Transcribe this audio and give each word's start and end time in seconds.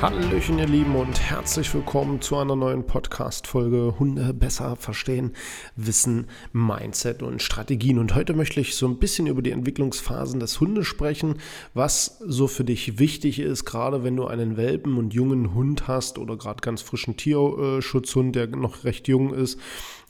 Hallöchen, 0.00 0.60
ihr 0.60 0.68
Lieben, 0.68 0.94
und 0.94 1.20
herzlich 1.20 1.74
willkommen 1.74 2.20
zu 2.20 2.36
einer 2.36 2.54
neuen 2.54 2.86
Podcast-Folge 2.86 3.96
Hunde 3.98 4.32
besser 4.32 4.76
verstehen, 4.76 5.32
Wissen, 5.74 6.28
Mindset 6.52 7.20
und 7.20 7.42
Strategien. 7.42 7.98
Und 7.98 8.14
heute 8.14 8.32
möchte 8.32 8.60
ich 8.60 8.76
so 8.76 8.86
ein 8.86 9.00
bisschen 9.00 9.26
über 9.26 9.42
die 9.42 9.50
Entwicklungsphasen 9.50 10.38
des 10.38 10.60
Hundes 10.60 10.86
sprechen, 10.86 11.38
was 11.74 12.20
so 12.24 12.46
für 12.46 12.62
dich 12.62 13.00
wichtig 13.00 13.40
ist, 13.40 13.64
gerade 13.64 14.04
wenn 14.04 14.14
du 14.14 14.28
einen 14.28 14.56
Welpen 14.56 14.98
und 14.98 15.14
jungen 15.14 15.52
Hund 15.52 15.88
hast 15.88 16.18
oder 16.18 16.36
gerade 16.36 16.60
ganz 16.60 16.80
frischen 16.80 17.16
Tierschutzhund, 17.16 18.36
der 18.36 18.46
noch 18.46 18.84
recht 18.84 19.08
jung 19.08 19.34
ist, 19.34 19.58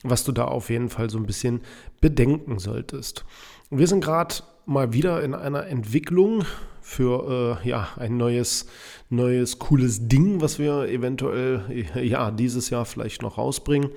was 0.02 0.22
du 0.22 0.32
da 0.32 0.44
auf 0.44 0.68
jeden 0.68 0.90
Fall 0.90 1.08
so 1.08 1.16
ein 1.16 1.24
bisschen 1.24 1.62
bedenken 2.02 2.58
solltest. 2.58 3.24
Wir 3.70 3.86
sind 3.86 4.04
gerade 4.04 4.34
mal 4.66 4.92
wieder 4.92 5.22
in 5.22 5.34
einer 5.34 5.66
Entwicklung 5.66 6.44
für 6.88 7.60
äh, 7.62 7.68
ja, 7.68 7.90
ein 7.96 8.16
neues, 8.16 8.66
neues, 9.10 9.58
cooles 9.58 10.08
Ding, 10.08 10.40
was 10.40 10.58
wir 10.58 10.88
eventuell 10.88 11.84
ja, 12.02 12.30
dieses 12.30 12.70
Jahr 12.70 12.86
vielleicht 12.86 13.20
noch 13.20 13.36
rausbringen. 13.36 13.90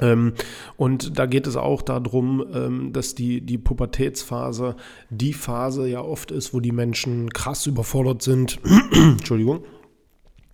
Ähm, 0.00 0.34
und 0.76 1.18
da 1.18 1.26
geht 1.26 1.48
es 1.48 1.56
auch 1.56 1.82
darum, 1.82 2.46
ähm, 2.54 2.92
dass 2.92 3.16
die, 3.16 3.40
die 3.40 3.58
Pubertätsphase 3.58 4.76
die 5.10 5.32
Phase 5.32 5.88
ja 5.88 6.00
oft 6.00 6.30
ist, 6.30 6.54
wo 6.54 6.60
die 6.60 6.70
Menschen 6.70 7.30
krass 7.30 7.66
überfordert 7.66 8.22
sind. 8.22 8.60
Entschuldigung 8.92 9.64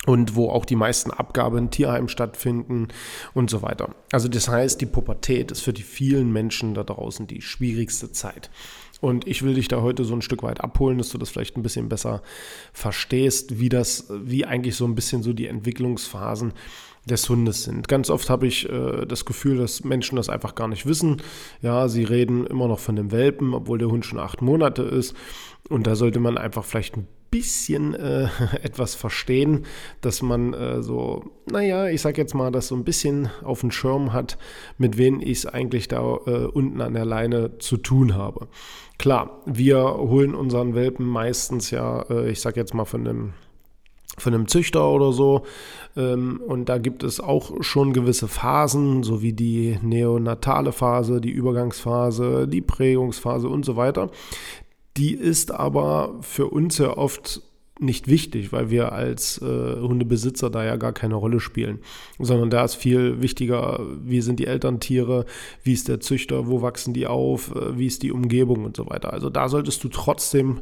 und 0.07 0.35
wo 0.35 0.49
auch 0.49 0.65
die 0.65 0.75
meisten 0.75 1.13
Abgaben 1.13 1.59
in 1.59 1.71
Tierheim 1.71 2.09
stattfinden 2.09 2.89
und 3.35 3.51
so 3.51 3.63
weiter. 3.63 3.95
Also 4.11 4.27
das 4.27 4.49
heißt, 4.49 4.81
die 4.81 4.87
Pubertät 4.87 5.53
ist 5.53 5.61
für 5.61 5.73
die 5.73 5.85
vielen 5.85 6.33
Menschen 6.33 6.75
da 6.75 6.83
draußen 6.83 7.29
die 7.29 7.41
schwierigste 7.41 8.11
Zeit. 8.11 8.51
Und 9.03 9.27
ich 9.27 9.43
will 9.43 9.55
dich 9.55 9.67
da 9.67 9.83
heute 9.83 10.05
so 10.05 10.15
ein 10.15 10.23
Stück 10.23 10.45
weit 10.45 10.61
abholen, 10.61 10.97
dass 10.97 11.09
du 11.09 11.19
das 11.19 11.29
vielleicht 11.29 11.57
ein 11.57 11.65
bisschen 11.65 11.89
besser 11.89 12.23
verstehst, 12.73 13.59
wie 13.59 13.69
das, 13.69 14.07
wie 14.09 14.47
eigentlich 14.47 14.77
so 14.77 14.85
ein 14.85 14.95
bisschen 14.95 15.25
so 15.25 15.33
die 15.33 15.49
Entwicklungsphasen 15.49 16.53
des 17.05 17.29
Hundes 17.29 17.65
sind. 17.65 17.89
Ganz 17.89 18.11
oft 18.11 18.31
habe 18.31 18.47
ich 18.47 18.71
äh, 18.71 19.05
das 19.05 19.25
Gefühl, 19.25 19.59
dass 19.59 19.83
Menschen 19.83 20.15
das 20.15 20.29
einfach 20.29 20.55
gar 20.55 20.69
nicht 20.69 20.87
wissen. 20.87 21.21
Ja, 21.63 21.89
sie 21.89 22.05
reden 22.05 22.47
immer 22.47 22.69
noch 22.69 22.79
von 22.79 22.95
dem 22.95 23.11
Welpen, 23.11 23.55
obwohl 23.55 23.79
der 23.79 23.89
Hund 23.89 24.07
schon 24.07 24.21
acht 24.21 24.41
Monate 24.41 24.83
ist. 24.83 25.17
Und 25.69 25.89
da 25.89 25.97
sollte 25.97 26.21
man 26.21 26.39
einfach 26.39 26.65
vielleicht 26.65 26.97
ein 26.97 27.09
bisschen 27.33 27.95
äh, 27.95 28.29
etwas 28.63 28.95
verstehen, 28.95 29.67
dass 30.01 30.23
man 30.23 30.55
äh, 30.55 30.83
so, 30.83 31.25
naja, 31.51 31.89
ich 31.89 32.01
sag 32.01 32.17
jetzt 32.17 32.35
mal, 32.35 32.53
das 32.53 32.69
so 32.69 32.77
ein 32.77 32.85
bisschen 32.85 33.29
auf 33.43 33.63
dem 33.63 33.73
Schirm 33.73 34.13
hat, 34.13 34.39
mit 34.79 34.97
wem 34.99 35.21
ich 35.21 35.39
es 35.39 35.47
eigentlich 35.47 35.89
da 35.89 36.01
äh, 36.01 36.45
unten 36.47 36.81
an 36.81 36.95
der 36.95 37.05
Leine 37.05 37.59
zu 37.59 37.77
tun 37.79 38.15
habe. 38.15 38.47
Klar, 38.99 39.43
wir 39.47 39.83
holen 39.83 40.37
unseren 40.37 40.77
Welpen 40.77 41.07
meistens 41.07 41.73
ja, 41.73 42.03
äh, 42.03 42.31
ich 42.31 42.41
sag 42.41 42.57
jetzt 42.57 42.75
mal 42.75 42.85
von 42.85 43.09
einem 43.09 43.33
von 44.19 44.35
einem 44.35 44.47
Züchter 44.47 44.91
oder 44.91 45.13
so. 45.13 45.43
Ähm, 45.97 46.41
und 46.47 46.69
da 46.69 46.79
gibt 46.79 47.03
es 47.03 47.19
auch 47.19 47.63
schon 47.63 47.93
gewisse 47.93 48.29
Phasen, 48.29 49.03
so 49.03 49.23
wie 49.23 49.33
die 49.33 49.79
neonatale 49.83 50.73
Phase, 50.73 51.21
die 51.21 51.31
Übergangsphase, 51.31 52.47
die 52.47 52.61
Prägungsphase 52.61 53.49
und 53.49 53.65
so 53.65 53.77
weiter. 53.77 54.11
Die 54.97 55.15
ist 55.15 55.51
aber 55.53 56.19
für 56.21 56.49
uns 56.49 56.79
ja 56.79 56.97
oft 56.97 57.43
nicht 57.83 58.07
wichtig, 58.07 58.53
weil 58.53 58.71
wir 58.71 58.93
als 58.93 59.41
äh, 59.43 59.45
Hundebesitzer 59.81 60.51
da 60.51 60.65
ja 60.65 60.77
gar 60.77 60.93
keine 60.93 61.15
Rolle 61.17 61.41
spielen, 61.41 61.81
sondern 62.19 62.51
da 62.51 62.65
ist 62.65 62.77
viel 62.77 63.23
wichtiger, 63.23 63.81
wie 64.03 64.21
sind 64.21 64.39
die 64.39 64.47
Elterntiere, 64.47 65.27
wie 65.63 65.73
ist 65.73 65.89
der 65.89 66.01
Züchter, 66.01 66.47
wo 66.47 66.63
wachsen 66.63 66.95
die 66.95 67.07
auf, 67.07 67.55
äh, 67.55 67.77
wie 67.79 67.87
ist 67.87 68.03
die 68.03 68.13
Umgebung 68.13 68.65
und 68.65 68.77
so 68.77 68.89
weiter. 68.89 69.13
Also 69.13 69.31
da 69.31 69.49
solltest 69.49 69.83
du 69.83 69.89
trotzdem 69.89 70.61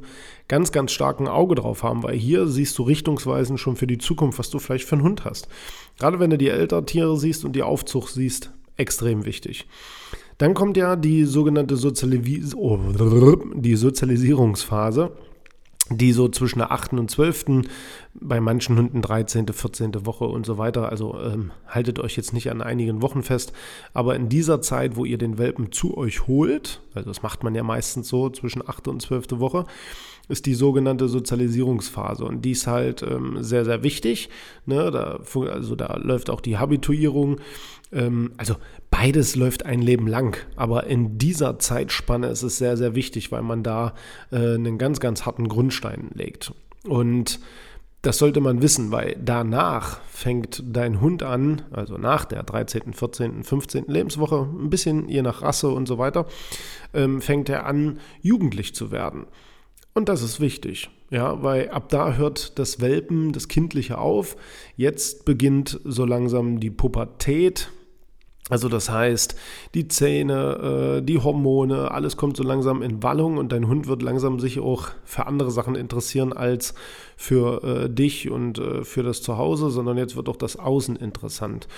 ganz, 0.48 0.72
ganz 0.72 0.92
stark 0.92 1.20
ein 1.20 1.28
Auge 1.28 1.56
drauf 1.56 1.82
haben, 1.82 2.02
weil 2.02 2.16
hier 2.16 2.46
siehst 2.46 2.78
du 2.78 2.84
Richtungsweisen 2.84 3.58
schon 3.58 3.76
für 3.76 3.86
die 3.86 3.98
Zukunft, 3.98 4.38
was 4.38 4.50
du 4.50 4.58
vielleicht 4.58 4.84
für 4.84 4.96
einen 4.96 5.04
Hund 5.04 5.24
hast. 5.24 5.48
Gerade 5.98 6.20
wenn 6.20 6.30
du 6.30 6.38
die 6.38 6.48
Elterntiere 6.48 7.16
siehst 7.18 7.44
und 7.44 7.54
die 7.54 7.62
Aufzucht 7.62 8.14
siehst, 8.14 8.52
extrem 8.76 9.26
wichtig. 9.26 9.66
Dann 10.40 10.54
kommt 10.54 10.78
ja 10.78 10.96
die 10.96 11.26
sogenannte 11.26 11.76
Sozialis 11.76 12.54
oh, 12.54 12.78
die 13.54 13.76
Sozialisierungsphase, 13.76 15.12
die 15.90 16.12
so 16.12 16.28
zwischen 16.28 16.60
der 16.60 16.72
8. 16.72 16.94
und 16.94 17.10
12., 17.10 17.44
bei 18.20 18.40
manchen 18.40 18.76
Hunden 18.76 19.02
13., 19.02 19.46
14. 19.48 20.06
Woche 20.06 20.24
und 20.24 20.44
so 20.44 20.58
weiter. 20.58 20.90
Also 20.90 21.18
ähm, 21.20 21.52
haltet 21.66 21.98
euch 21.98 22.16
jetzt 22.16 22.32
nicht 22.32 22.50
an 22.50 22.62
einigen 22.62 23.02
Wochen 23.02 23.22
fest. 23.22 23.52
Aber 23.94 24.14
in 24.14 24.28
dieser 24.28 24.60
Zeit, 24.60 24.96
wo 24.96 25.04
ihr 25.04 25.18
den 25.18 25.38
Welpen 25.38 25.72
zu 25.72 25.96
euch 25.96 26.26
holt, 26.26 26.82
also 26.94 27.08
das 27.08 27.22
macht 27.22 27.42
man 27.42 27.54
ja 27.54 27.62
meistens 27.62 28.08
so 28.08 28.28
zwischen 28.30 28.66
8. 28.66 28.88
und 28.88 29.00
12. 29.00 29.40
Woche, 29.40 29.64
ist 30.28 30.46
die 30.46 30.54
sogenannte 30.54 31.08
Sozialisierungsphase. 31.08 32.24
Und 32.24 32.44
die 32.44 32.52
ist 32.52 32.66
halt 32.66 33.02
ähm, 33.02 33.42
sehr, 33.42 33.64
sehr 33.64 33.82
wichtig. 33.82 34.28
Ne? 34.64 34.90
Da, 34.90 35.20
also 35.50 35.74
da 35.74 35.96
läuft 35.96 36.30
auch 36.30 36.40
die 36.40 36.56
Habituierung. 36.56 37.40
Ähm, 37.92 38.32
also 38.36 38.54
beides 38.90 39.34
läuft 39.34 39.66
ein 39.66 39.82
Leben 39.82 40.06
lang. 40.06 40.36
Aber 40.56 40.86
in 40.86 41.18
dieser 41.18 41.58
Zeitspanne 41.58 42.28
ist 42.28 42.42
es 42.42 42.58
sehr, 42.58 42.76
sehr 42.76 42.94
wichtig, 42.94 43.32
weil 43.32 43.42
man 43.42 43.62
da 43.62 43.94
äh, 44.30 44.54
einen 44.54 44.78
ganz, 44.78 45.00
ganz 45.00 45.26
harten 45.26 45.48
Grundstein 45.48 46.10
legt. 46.14 46.52
Und 46.84 47.40
das 48.02 48.18
sollte 48.18 48.40
man 48.40 48.62
wissen, 48.62 48.90
weil 48.92 49.16
danach 49.22 50.00
fängt 50.08 50.62
dein 50.66 51.00
Hund 51.00 51.22
an, 51.22 51.62
also 51.70 51.98
nach 51.98 52.24
der 52.24 52.42
13., 52.42 52.94
14., 52.94 53.44
15. 53.44 53.84
Lebenswoche, 53.88 54.48
ein 54.52 54.70
bisschen 54.70 55.08
je 55.08 55.22
nach 55.22 55.42
Rasse 55.42 55.68
und 55.68 55.86
so 55.86 55.98
weiter, 55.98 56.26
ähm, 56.94 57.20
fängt 57.20 57.48
er 57.48 57.66
an, 57.66 58.00
jugendlich 58.22 58.74
zu 58.74 58.90
werden. 58.90 59.26
Und 59.92 60.08
das 60.08 60.22
ist 60.22 60.40
wichtig, 60.40 60.88
ja, 61.10 61.42
weil 61.42 61.70
ab 61.70 61.88
da 61.88 62.14
hört 62.14 62.58
das 62.58 62.80
Welpen, 62.80 63.32
das 63.32 63.48
Kindliche 63.48 63.98
auf. 63.98 64.36
Jetzt 64.76 65.24
beginnt 65.24 65.80
so 65.84 66.04
langsam 66.04 66.60
die 66.60 66.70
Pubertät. 66.70 67.70
Also 68.50 68.68
das 68.68 68.90
heißt, 68.90 69.36
die 69.74 69.88
Zähne, 69.88 70.98
äh, 70.98 71.02
die 71.02 71.18
Hormone, 71.18 71.90
alles 71.92 72.16
kommt 72.16 72.36
so 72.36 72.42
langsam 72.42 72.82
in 72.82 73.02
Wallung 73.02 73.38
und 73.38 73.52
dein 73.52 73.68
Hund 73.68 73.86
wird 73.86 74.02
langsam 74.02 74.40
sich 74.40 74.58
auch 74.58 74.88
für 75.04 75.26
andere 75.26 75.50
Sachen 75.50 75.76
interessieren 75.76 76.32
als 76.32 76.74
für 77.16 77.62
äh, 77.62 77.88
dich 77.88 78.28
und 78.30 78.58
äh, 78.58 78.84
für 78.84 79.02
das 79.02 79.22
Zuhause, 79.22 79.70
sondern 79.70 79.96
jetzt 79.96 80.16
wird 80.16 80.28
auch 80.28 80.36
das 80.36 80.56
Außen 80.56 80.96
interessant. 80.96 81.68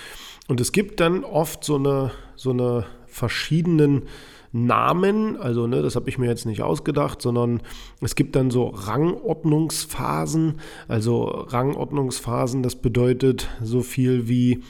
Und 0.47 0.59
es 0.59 0.71
gibt 0.71 0.99
dann 0.99 1.23
oft 1.23 1.63
so 1.63 1.75
eine, 1.75 2.11
so 2.35 2.49
eine 2.49 2.85
verschiedenen 3.05 4.03
Namen, 4.51 5.35
also 5.37 5.65
ne, 5.65 5.81
das 5.81 5.95
habe 5.95 6.09
ich 6.09 6.19
mir 6.19 6.27
jetzt 6.27 6.45
nicht 6.45 6.61
ausgedacht, 6.61 7.21
sondern 7.23 7.61
es 8.01 8.13
gibt 8.13 8.35
dann 8.35 8.51
so 8.51 8.67
Rangordnungsphasen. 8.67 10.59
Also 10.87 11.23
Rangordnungsphasen, 11.23 12.61
das 12.61 12.75
bedeutet 12.75 13.49
so 13.63 13.81
viel 13.81 14.27
wie, 14.27 14.63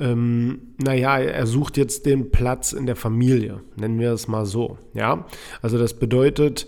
ähm, 0.00 0.74
naja, 0.78 1.18
er 1.18 1.46
sucht 1.46 1.76
jetzt 1.76 2.06
den 2.06 2.30
Platz 2.30 2.72
in 2.72 2.86
der 2.86 2.96
Familie, 2.96 3.60
nennen 3.76 4.00
wir 4.00 4.12
es 4.12 4.26
mal 4.26 4.46
so. 4.46 4.78
Ja, 4.94 5.26
also 5.62 5.78
das 5.78 5.94
bedeutet, 5.94 6.66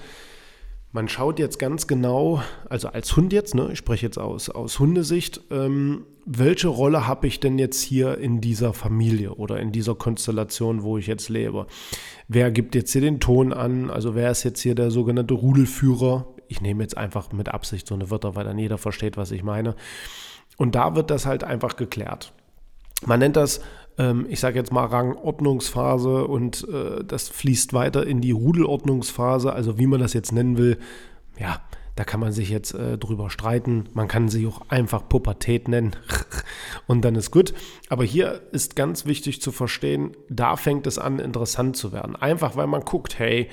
man 0.92 1.08
schaut 1.08 1.38
jetzt 1.38 1.58
ganz 1.58 1.86
genau, 1.86 2.42
also 2.68 2.88
als 2.88 3.16
Hund 3.16 3.32
jetzt, 3.32 3.54
ne, 3.54 3.70
ich 3.72 3.78
spreche 3.78 4.04
jetzt 4.04 4.18
aus, 4.18 4.50
aus 4.50 4.78
Hundesicht, 4.78 5.40
ähm, 5.50 6.04
welche 6.26 6.68
Rolle 6.68 7.06
habe 7.08 7.26
ich 7.26 7.40
denn 7.40 7.58
jetzt 7.58 7.80
hier 7.80 8.18
in 8.18 8.40
dieser 8.40 8.74
Familie 8.74 9.34
oder 9.34 9.58
in 9.58 9.72
dieser 9.72 9.94
Konstellation, 9.94 10.82
wo 10.82 10.98
ich 10.98 11.06
jetzt 11.06 11.28
lebe? 11.30 11.66
Wer 12.28 12.50
gibt 12.50 12.74
jetzt 12.74 12.92
hier 12.92 13.00
den 13.00 13.18
Ton 13.18 13.52
an? 13.52 13.90
Also 13.90 14.14
wer 14.14 14.30
ist 14.30 14.44
jetzt 14.44 14.60
hier 14.60 14.74
der 14.74 14.90
sogenannte 14.90 15.34
Rudelführer? 15.34 16.28
Ich 16.46 16.60
nehme 16.60 16.82
jetzt 16.82 16.96
einfach 16.96 17.32
mit 17.32 17.48
Absicht 17.48 17.88
so 17.88 17.94
eine 17.94 18.10
Wörter, 18.10 18.36
weil 18.36 18.44
dann 18.44 18.58
jeder 18.58 18.78
versteht, 18.78 19.16
was 19.16 19.32
ich 19.32 19.42
meine. 19.42 19.74
Und 20.58 20.74
da 20.74 20.94
wird 20.94 21.10
das 21.10 21.26
halt 21.26 21.42
einfach 21.42 21.76
geklärt. 21.76 22.32
Man 23.06 23.20
nennt 23.20 23.36
das, 23.36 23.60
ähm, 23.98 24.26
ich 24.28 24.40
sage 24.40 24.58
jetzt 24.58 24.72
mal 24.72 24.86
Rangordnungsphase 24.86 26.26
und 26.26 26.66
äh, 26.68 27.04
das 27.04 27.28
fließt 27.28 27.72
weiter 27.72 28.06
in 28.06 28.20
die 28.20 28.32
Rudelordnungsphase, 28.32 29.52
also 29.52 29.78
wie 29.78 29.86
man 29.86 30.00
das 30.00 30.12
jetzt 30.12 30.32
nennen 30.32 30.56
will. 30.56 30.78
Ja, 31.38 31.60
da 31.94 32.04
kann 32.04 32.20
man 32.20 32.32
sich 32.32 32.48
jetzt 32.48 32.74
äh, 32.74 32.96
drüber 32.96 33.28
streiten. 33.28 33.84
Man 33.92 34.08
kann 34.08 34.28
sie 34.28 34.46
auch 34.46 34.62
einfach 34.68 35.08
Pubertät 35.08 35.68
nennen 35.68 35.94
und 36.86 37.04
dann 37.04 37.14
ist 37.16 37.30
gut. 37.30 37.52
Aber 37.90 38.04
hier 38.04 38.42
ist 38.52 38.76
ganz 38.76 39.04
wichtig 39.04 39.42
zu 39.42 39.52
verstehen, 39.52 40.16
da 40.30 40.56
fängt 40.56 40.86
es 40.86 40.98
an, 40.98 41.18
interessant 41.18 41.76
zu 41.76 41.92
werden. 41.92 42.16
Einfach 42.16 42.56
weil 42.56 42.66
man 42.66 42.82
guckt, 42.82 43.18
hey, 43.18 43.50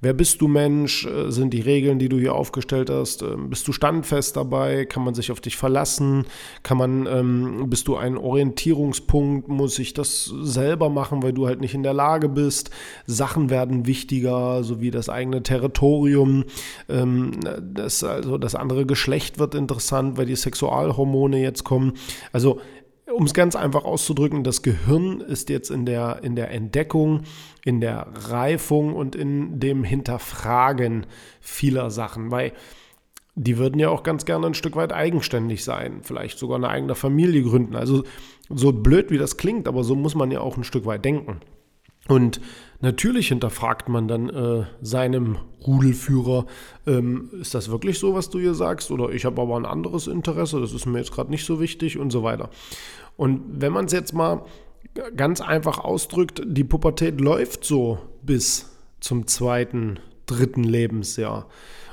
Wer 0.00 0.12
bist 0.12 0.40
du 0.40 0.48
Mensch? 0.48 1.06
Äh, 1.06 1.30
sind 1.30 1.52
die 1.52 1.60
Regeln, 1.60 1.98
die 1.98 2.08
du 2.08 2.18
hier 2.18 2.34
aufgestellt 2.34 2.88
hast? 2.88 3.22
Ähm, 3.22 3.50
bist 3.50 3.66
du 3.66 3.72
standfest 3.72 4.36
dabei? 4.36 4.84
Kann 4.84 5.02
man 5.04 5.14
sich 5.14 5.32
auf 5.32 5.40
dich 5.40 5.56
verlassen? 5.56 6.24
Kann 6.62 6.78
man, 6.78 7.06
ähm, 7.06 7.68
bist 7.68 7.88
du 7.88 7.96
ein 7.96 8.16
Orientierungspunkt? 8.16 9.48
Muss 9.48 9.78
ich 9.78 9.94
das 9.94 10.32
selber 10.40 10.88
machen, 10.88 11.22
weil 11.22 11.32
du 11.32 11.46
halt 11.46 11.60
nicht 11.60 11.74
in 11.74 11.82
der 11.82 11.94
Lage 11.94 12.28
bist? 12.28 12.70
Sachen 13.06 13.50
werden 13.50 13.86
wichtiger, 13.86 14.62
so 14.62 14.80
wie 14.80 14.92
das 14.92 15.08
eigene 15.08 15.42
Territorium. 15.42 16.44
Ähm, 16.88 17.32
das, 17.60 18.04
also 18.04 18.38
das 18.38 18.54
andere 18.54 18.86
Geschlecht 18.86 19.38
wird 19.40 19.56
interessant, 19.56 20.16
weil 20.16 20.26
die 20.26 20.36
Sexualhormone 20.36 21.40
jetzt 21.40 21.64
kommen. 21.64 21.94
Also 22.32 22.60
um 23.18 23.24
es 23.24 23.34
ganz 23.34 23.56
einfach 23.56 23.84
auszudrücken, 23.84 24.44
das 24.44 24.62
Gehirn 24.62 25.20
ist 25.20 25.48
jetzt 25.50 25.72
in 25.72 25.84
der, 25.84 26.20
in 26.22 26.36
der 26.36 26.52
Entdeckung, 26.52 27.22
in 27.64 27.80
der 27.80 28.06
Reifung 28.14 28.94
und 28.94 29.16
in 29.16 29.58
dem 29.58 29.82
Hinterfragen 29.82 31.04
vieler 31.40 31.90
Sachen, 31.90 32.30
weil 32.30 32.52
die 33.34 33.58
würden 33.58 33.80
ja 33.80 33.88
auch 33.88 34.04
ganz 34.04 34.24
gerne 34.24 34.46
ein 34.46 34.54
Stück 34.54 34.76
weit 34.76 34.92
eigenständig 34.92 35.64
sein, 35.64 35.98
vielleicht 36.02 36.38
sogar 36.38 36.58
eine 36.58 36.68
eigene 36.68 36.94
Familie 36.94 37.42
gründen. 37.42 37.74
Also 37.74 38.04
so 38.50 38.70
blöd 38.70 39.10
wie 39.10 39.18
das 39.18 39.36
klingt, 39.36 39.66
aber 39.66 39.82
so 39.82 39.96
muss 39.96 40.14
man 40.14 40.30
ja 40.30 40.38
auch 40.38 40.56
ein 40.56 40.62
Stück 40.62 40.86
weit 40.86 41.04
denken. 41.04 41.40
Und 42.08 42.40
natürlich 42.80 43.28
hinterfragt 43.28 43.88
man 43.88 44.08
dann 44.08 44.28
äh, 44.30 44.64
seinem 44.80 45.36
Rudelführer, 45.66 46.46
ähm, 46.86 47.30
ist 47.40 47.54
das 47.54 47.70
wirklich 47.70 47.98
so, 47.98 48.14
was 48.14 48.30
du 48.30 48.38
hier 48.38 48.54
sagst? 48.54 48.90
Oder 48.90 49.10
ich 49.10 49.24
habe 49.24 49.40
aber 49.40 49.56
ein 49.56 49.66
anderes 49.66 50.06
Interesse, 50.06 50.60
das 50.60 50.72
ist 50.72 50.86
mir 50.86 50.98
jetzt 50.98 51.12
gerade 51.12 51.30
nicht 51.30 51.44
so 51.44 51.60
wichtig 51.60 51.98
und 51.98 52.10
so 52.10 52.22
weiter. 52.22 52.50
Und 53.16 53.42
wenn 53.60 53.72
man 53.72 53.84
es 53.84 53.92
jetzt 53.92 54.14
mal 54.14 54.44
ganz 55.16 55.40
einfach 55.40 55.78
ausdrückt, 55.78 56.42
die 56.44 56.64
Pubertät 56.64 57.20
läuft 57.20 57.64
so 57.64 57.98
bis 58.22 58.70
zum 59.00 59.26
zweiten, 59.26 60.00
dritten 60.26 60.64
Lebensjahr. 60.64 61.46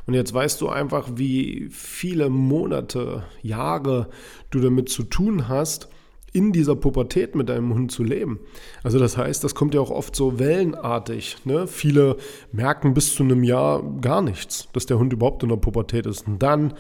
Und 0.08 0.14
jetzt 0.14 0.34
weißt 0.34 0.62
du 0.62 0.70
einfach, 0.70 1.10
wie 1.16 1.68
viele 1.72 2.30
Monate, 2.30 3.24
Jahre 3.42 4.10
du 4.52 4.60
damit 4.60 4.90
zu 4.90 5.04
tun 5.04 5.48
hast, 5.48 5.90
in 6.36 6.52
dieser 6.52 6.76
Pubertät 6.76 7.34
mit 7.34 7.48
deinem 7.48 7.74
Hund 7.74 7.92
zu 7.92 8.04
leben. 8.04 8.40
Also 8.84 9.00
das 9.00 9.18
heißt, 9.18 9.44
das 9.44 9.56
kommt 9.56 9.74
ja 9.74 9.80
auch 9.80 9.90
oft 9.90 10.16
so 10.16 10.38
wellenartig. 10.38 11.38
Ne? 11.46 11.66
Viele 11.66 12.18
merken 12.52 12.94
bis 12.94 13.16
zu 13.16 13.24
einem 13.24 13.44
Jahr 13.44 13.82
gar 14.02 14.22
nichts, 14.22 14.68
dass 14.74 14.86
der 14.86 15.00
Hund 15.00 15.14
überhaupt 15.14 15.44
in 15.44 15.50
der 15.50 15.56
Pubertät 15.56 16.06
ist. 16.06 16.28
Und 16.28 16.44
dann, 16.44 16.74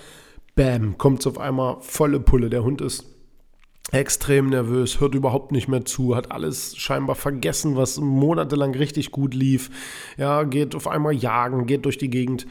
bam, 0.55 0.97
kommt 0.97 1.21
es 1.21 1.27
auf 1.27 1.39
einmal 1.39 1.77
volle 1.79 2.19
Pulle. 2.19 2.49
Der 2.49 2.63
Hund 2.63 2.81
ist 2.81 3.05
extrem 3.91 4.49
nervös, 4.49 4.99
hört 4.99 5.15
überhaupt 5.15 5.51
nicht 5.53 5.69
mehr 5.69 5.85
zu, 5.85 6.15
hat 6.15 6.31
alles 6.31 6.75
scheinbar 6.75 7.15
vergessen, 7.15 7.77
was 7.77 7.97
monatelang 7.97 8.75
richtig 8.75 9.11
gut 9.11 9.33
lief. 9.33 9.69
Ja, 10.17 10.43
geht 10.43 10.75
auf 10.75 10.87
einmal 10.87 11.13
jagen, 11.13 11.65
geht 11.65 11.85
durch 11.85 11.97
die 11.97 12.09
Gegend. 12.09 12.45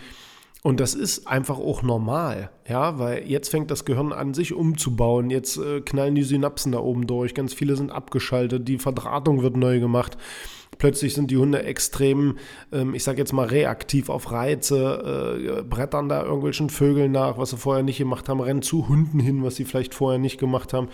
Und 0.66 0.80
das 0.80 0.94
ist 0.94 1.28
einfach 1.28 1.58
auch 1.58 1.82
normal, 1.82 2.48
ja, 2.66 2.98
weil 2.98 3.28
jetzt 3.28 3.50
fängt 3.50 3.70
das 3.70 3.84
Gehirn 3.84 4.14
an, 4.14 4.32
sich 4.32 4.54
umzubauen. 4.54 5.28
Jetzt 5.28 5.58
äh, 5.58 5.82
knallen 5.82 6.14
die 6.14 6.22
Synapsen 6.22 6.72
da 6.72 6.78
oben 6.78 7.06
durch. 7.06 7.34
Ganz 7.34 7.52
viele 7.52 7.76
sind 7.76 7.92
abgeschaltet. 7.92 8.66
Die 8.66 8.78
Verdrahtung 8.78 9.42
wird 9.42 9.58
neu 9.58 9.78
gemacht. 9.78 10.16
Plötzlich 10.78 11.12
sind 11.12 11.30
die 11.30 11.36
Hunde 11.36 11.64
extrem, 11.64 12.38
ähm, 12.72 12.94
ich 12.94 13.04
sage 13.04 13.18
jetzt 13.18 13.34
mal, 13.34 13.46
reaktiv 13.46 14.08
auf 14.08 14.32
Reize, 14.32 15.58
äh, 15.58 15.62
brettern 15.64 16.08
da 16.08 16.22
irgendwelchen 16.22 16.70
Vögeln 16.70 17.12
nach, 17.12 17.36
was 17.36 17.50
sie 17.50 17.58
vorher 17.58 17.82
nicht 17.82 17.98
gemacht 17.98 18.30
haben, 18.30 18.40
rennen 18.40 18.62
zu 18.62 18.88
Hunden 18.88 19.20
hin, 19.20 19.44
was 19.44 19.56
sie 19.56 19.66
vielleicht 19.66 19.92
vorher 19.92 20.18
nicht 20.18 20.40
gemacht 20.40 20.72
haben. 20.72 20.88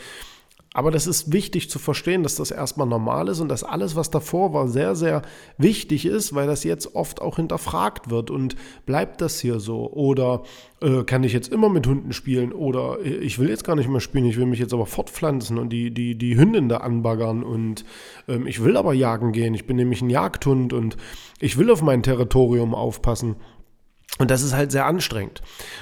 Aber 0.72 0.92
das 0.92 1.08
ist 1.08 1.32
wichtig 1.32 1.68
zu 1.68 1.80
verstehen, 1.80 2.22
dass 2.22 2.36
das 2.36 2.52
erstmal 2.52 2.86
normal 2.86 3.26
ist 3.26 3.40
und 3.40 3.48
dass 3.48 3.64
alles, 3.64 3.96
was 3.96 4.10
davor 4.10 4.52
war, 4.52 4.68
sehr, 4.68 4.94
sehr 4.94 5.22
wichtig 5.58 6.06
ist, 6.06 6.32
weil 6.32 6.46
das 6.46 6.62
jetzt 6.62 6.94
oft 6.94 7.20
auch 7.20 7.36
hinterfragt 7.36 8.08
wird. 8.08 8.30
Und 8.30 8.54
bleibt 8.86 9.20
das 9.20 9.40
hier 9.40 9.58
so? 9.58 9.90
Oder 9.90 10.44
äh, 10.80 11.02
kann 11.02 11.24
ich 11.24 11.32
jetzt 11.32 11.52
immer 11.52 11.68
mit 11.68 11.88
Hunden 11.88 12.12
spielen? 12.12 12.52
Oder 12.52 12.98
äh, 13.04 13.16
ich 13.16 13.40
will 13.40 13.48
jetzt 13.48 13.64
gar 13.64 13.74
nicht 13.74 13.88
mehr 13.88 14.00
spielen, 14.00 14.26
ich 14.26 14.36
will 14.36 14.46
mich 14.46 14.60
jetzt 14.60 14.72
aber 14.72 14.86
fortpflanzen 14.86 15.58
und 15.58 15.70
die, 15.70 15.90
die, 15.90 16.14
die 16.14 16.36
Hündin 16.36 16.68
da 16.68 16.76
anbaggern. 16.76 17.42
Und 17.42 17.84
ähm, 18.28 18.46
ich 18.46 18.62
will 18.62 18.76
aber 18.76 18.94
jagen 18.94 19.32
gehen. 19.32 19.54
Ich 19.54 19.66
bin 19.66 19.74
nämlich 19.74 20.02
ein 20.02 20.10
Jagdhund 20.10 20.72
und 20.72 20.96
ich 21.40 21.58
will 21.58 21.68
auf 21.72 21.82
mein 21.82 22.04
Territorium 22.04 22.76
aufpassen. 22.76 23.34
Und 24.18 24.30
das 24.30 24.42
ist 24.42 24.54
halt 24.54 24.70
sehr 24.70 24.86
anstrengend. 24.86 25.40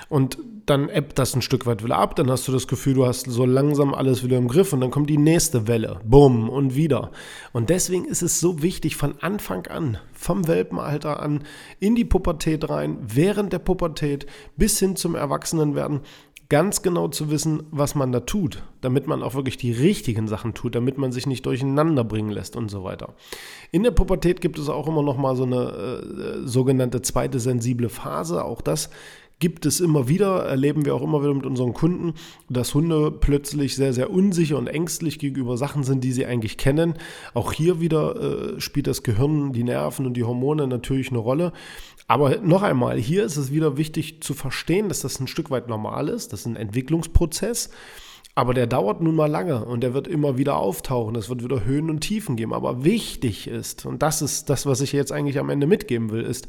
Und 0.08 0.38
dann 0.66 0.88
ebbt 0.90 1.18
das 1.18 1.34
ein 1.34 1.42
Stück 1.42 1.66
weit 1.66 1.82
wieder 1.82 1.96
ab, 1.96 2.14
dann 2.14 2.30
hast 2.30 2.46
du 2.46 2.52
das 2.52 2.68
Gefühl, 2.68 2.94
du 2.94 3.06
hast 3.06 3.26
so 3.26 3.46
langsam 3.46 3.94
alles 3.94 4.22
wieder 4.22 4.36
im 4.36 4.48
Griff 4.48 4.72
und 4.72 4.80
dann 4.80 4.90
kommt 4.90 5.08
die 5.08 5.18
nächste 5.18 5.66
Welle. 5.66 6.00
Bumm 6.04 6.48
und 6.48 6.74
wieder. 6.74 7.10
Und 7.52 7.70
deswegen 7.70 8.04
ist 8.04 8.22
es 8.22 8.38
so 8.38 8.62
wichtig, 8.62 8.96
von 8.96 9.14
Anfang 9.20 9.66
an, 9.66 9.98
vom 10.12 10.46
Welpenalter 10.46 11.20
an, 11.20 11.44
in 11.80 11.94
die 11.94 12.04
Pubertät 12.04 12.68
rein, 12.68 12.98
während 13.00 13.52
der 13.52 13.60
Pubertät 13.60 14.26
bis 14.56 14.78
hin 14.78 14.94
zum 14.94 15.14
Erwachsenenwerden, 15.14 16.00
ganz 16.48 16.80
genau 16.82 17.08
zu 17.08 17.30
wissen, 17.30 17.64
was 17.70 17.94
man 17.94 18.10
da 18.10 18.20
tut, 18.20 18.62
damit 18.80 19.06
man 19.06 19.22
auch 19.22 19.34
wirklich 19.34 19.58
die 19.58 19.72
richtigen 19.72 20.28
Sachen 20.28 20.54
tut, 20.54 20.74
damit 20.74 20.96
man 20.96 21.12
sich 21.12 21.26
nicht 21.26 21.44
durcheinander 21.44 22.04
bringen 22.04 22.30
lässt 22.30 22.56
und 22.56 22.70
so 22.70 22.84
weiter. 22.84 23.14
In 23.70 23.82
der 23.82 23.90
Pubertät 23.90 24.40
gibt 24.40 24.58
es 24.58 24.68
auch 24.70 24.88
immer 24.88 25.02
noch 25.02 25.18
mal 25.18 25.36
so 25.36 25.44
eine 25.44 25.66
äh, 25.66 26.46
sogenannte 26.46 27.02
zweite 27.02 27.38
sensible 27.38 27.90
Phase. 27.90 28.44
Auch 28.44 28.62
das 28.62 28.88
gibt 29.38 29.66
es 29.66 29.80
immer 29.80 30.08
wieder, 30.08 30.44
erleben 30.44 30.84
wir 30.84 30.94
auch 30.94 31.02
immer 31.02 31.22
wieder 31.22 31.34
mit 31.34 31.46
unseren 31.46 31.72
Kunden, 31.72 32.14
dass 32.48 32.74
Hunde 32.74 33.10
plötzlich 33.12 33.76
sehr, 33.76 33.92
sehr 33.92 34.10
unsicher 34.10 34.58
und 34.58 34.66
ängstlich 34.66 35.18
gegenüber 35.18 35.56
Sachen 35.56 35.84
sind, 35.84 36.02
die 36.02 36.12
sie 36.12 36.26
eigentlich 36.26 36.56
kennen. 36.56 36.94
Auch 37.34 37.52
hier 37.52 37.80
wieder 37.80 38.56
äh, 38.56 38.60
spielt 38.60 38.86
das 38.86 39.02
Gehirn, 39.02 39.52
die 39.52 39.64
Nerven 39.64 40.06
und 40.06 40.14
die 40.14 40.24
Hormone 40.24 40.66
natürlich 40.66 41.10
eine 41.10 41.18
Rolle. 41.18 41.52
Aber 42.08 42.38
noch 42.38 42.62
einmal, 42.62 42.98
hier 42.98 43.24
ist 43.24 43.36
es 43.36 43.52
wieder 43.52 43.76
wichtig 43.76 44.22
zu 44.22 44.34
verstehen, 44.34 44.88
dass 44.88 45.00
das 45.00 45.20
ein 45.20 45.26
Stück 45.28 45.50
weit 45.50 45.68
normal 45.68 46.08
ist. 46.08 46.32
Das 46.32 46.40
ist 46.40 46.46
ein 46.46 46.56
Entwicklungsprozess. 46.56 47.70
Aber 48.34 48.54
der 48.54 48.68
dauert 48.68 49.00
nun 49.00 49.16
mal 49.16 49.30
lange 49.30 49.64
und 49.64 49.82
der 49.82 49.94
wird 49.94 50.06
immer 50.06 50.38
wieder 50.38 50.56
auftauchen. 50.56 51.16
Es 51.16 51.28
wird 51.28 51.42
wieder 51.42 51.64
Höhen 51.64 51.90
und 51.90 52.00
Tiefen 52.00 52.36
geben. 52.36 52.54
Aber 52.54 52.84
wichtig 52.84 53.48
ist, 53.48 53.84
und 53.84 54.00
das 54.00 54.22
ist 54.22 54.48
das, 54.48 54.64
was 54.64 54.80
ich 54.80 54.92
jetzt 54.92 55.12
eigentlich 55.12 55.38
am 55.38 55.50
Ende 55.50 55.66
mitgeben 55.66 56.10
will, 56.10 56.22
ist, 56.22 56.46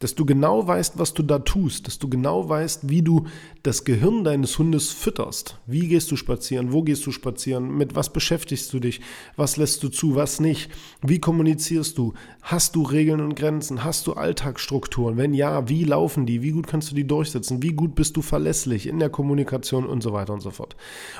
dass 0.00 0.14
du 0.14 0.24
genau 0.24 0.66
weißt, 0.66 0.98
was 0.98 1.14
du 1.14 1.22
da 1.22 1.38
tust, 1.38 1.86
dass 1.86 1.98
du 1.98 2.08
genau 2.08 2.48
weißt, 2.48 2.88
wie 2.88 3.02
du 3.02 3.26
das 3.62 3.84
Gehirn 3.84 4.24
deines 4.24 4.58
Hundes 4.58 4.90
fütterst. 4.90 5.58
Wie 5.66 5.88
gehst 5.88 6.10
du 6.10 6.16
spazieren, 6.16 6.72
wo 6.72 6.82
gehst 6.82 7.06
du 7.06 7.12
spazieren, 7.12 7.76
mit 7.76 7.94
was 7.94 8.12
beschäftigst 8.12 8.72
du 8.72 8.80
dich, 8.80 9.00
was 9.36 9.58
lässt 9.58 9.82
du 9.82 9.88
zu, 9.90 10.16
was 10.16 10.40
nicht, 10.40 10.70
wie 11.02 11.20
kommunizierst 11.20 11.96
du, 11.98 12.14
hast 12.42 12.74
du 12.74 12.82
Regeln 12.82 13.20
und 13.20 13.36
Grenzen, 13.36 13.84
hast 13.84 14.06
du 14.06 14.14
Alltagsstrukturen, 14.14 15.18
wenn 15.18 15.34
ja, 15.34 15.68
wie 15.68 15.84
laufen 15.84 16.24
die, 16.24 16.42
wie 16.42 16.52
gut 16.52 16.66
kannst 16.66 16.90
du 16.90 16.94
die 16.94 17.06
durchsetzen, 17.06 17.62
wie 17.62 17.72
gut 17.72 17.94
bist 17.94 18.16
du 18.16 18.22
verlässlich 18.22 18.86
in 18.86 18.98
der 18.98 19.10
Kommunikation? 19.10 19.86
Und 19.86 20.02
so 20.02 20.12
weiter 20.12 20.32
und 20.32 20.40
so 20.40 20.50
fort. 20.50 20.76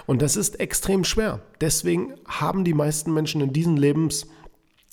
Und 0.07 0.23
das 0.23 0.37
ist 0.37 0.61
extrem 0.61 1.05
schwer. 1.05 1.41
Deswegen 1.61 2.15
haben 2.27 2.65
die 2.65 2.75
meisten 2.75 3.13
Menschen 3.13 3.41
in 3.41 3.53
diesen 3.53 3.77
Lebens 3.77 4.27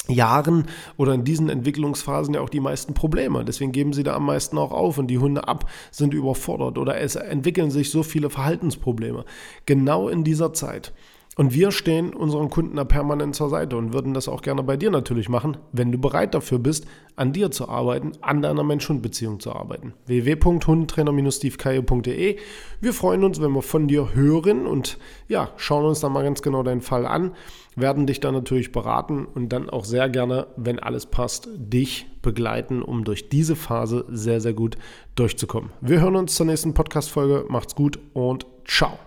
Jahren 0.10 0.66
oder 0.98 1.14
in 1.14 1.24
diesen 1.24 1.50
Entwicklungsphasen 1.50 2.34
ja 2.34 2.42
auch 2.42 2.50
die 2.50 2.60
meisten 2.60 2.94
Probleme. 2.94 3.46
Deswegen 3.46 3.72
geben 3.72 3.94
sie 3.94 4.04
da 4.04 4.16
am 4.16 4.26
meisten 4.26 4.58
auch 4.58 4.72
auf 4.72 4.98
und 4.98 5.08
die 5.08 5.20
Hunde 5.20 5.48
ab 5.48 5.70
sind 5.92 6.14
überfordert 6.14 6.78
oder 6.78 6.98
es 6.98 7.16
entwickeln 7.16 7.72
sich 7.72 7.92
so 7.92 8.04
viele 8.04 8.30
Verhaltensprobleme. 8.30 9.26
Genau 9.66 10.10
in 10.10 10.24
dieser 10.24 10.54
Zeit. 10.54 10.94
Und 11.38 11.53
wir 11.53 11.72
stehen 11.72 12.13
unseren 12.15 12.50
Kunden 12.50 12.77
da 12.77 12.84
permanent 12.84 13.36
zur 13.36 13.50
Seite 13.50 13.77
und 13.77 13.94
würden 13.94 14.15
das 14.15 14.27
auch 14.27 14.41
gerne 14.41 14.63
bei 14.63 14.75
dir 14.75 14.89
natürlich 14.89 15.29
machen, 15.29 15.58
wenn 15.72 15.91
du 15.91 16.00
bereit 16.00 16.34
dafür 16.34 16.58
bist, 16.58 16.88
an 17.15 17.32
dir 17.32 17.51
zu 17.51 17.70
arbeiten, 17.70 18.13
an 18.22 18.41
deiner 18.41 18.63
Mensch-Hund-Beziehung 18.63 19.39
zu 19.39 19.53
arbeiten. 19.53 19.94
www.hundetrainer-stevekaye.de 20.08 22.38
Wir 22.82 22.94
freuen 22.94 23.24
uns, 23.24 23.39
wenn 23.39 23.51
wir 23.51 23.62
von 23.62 23.88
dir 23.88 24.15
hören 24.15 24.65
und 24.65 24.98
ja, 25.27 25.51
schauen 25.58 25.86
uns 25.86 26.00
dann 26.00 26.12
mal 26.12 26.24
ganz 26.24 26.41
genau 26.41 26.63
deinen 26.63 26.82
Fall 26.82 27.06
an, 27.06 27.36
werden 27.75 28.08
dich 28.08 28.20
dann 28.20 28.34
natürlich 28.34 28.72
beraten 28.72 29.25
und 29.25 29.50
dann 29.50 29.70
auch 29.70 29.86
sehr 29.86 30.10
gerne, 30.10 30.48
wenn 30.58 30.79
alles 30.79 31.06
passt, 31.06 31.50
dich 31.56 32.08
begleiten, 32.24 32.82
um 32.82 33.03
durch 33.03 33.29
diese 33.29 33.56
Phase 33.56 34.06
sehr, 34.10 34.41
sehr 34.41 34.53
gut 34.53 34.75
durchzukommen. 35.13 35.70
Wir 35.82 36.01
hören 36.01 36.15
uns 36.15 36.34
zur 36.34 36.48
nächsten 36.48 36.74
Podcast-Folge. 36.74 37.46
Macht's 37.48 37.75
gut 37.75 38.00
und 38.13 38.48
ciao. 38.65 38.98